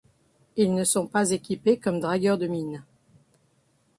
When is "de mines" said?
2.39-2.83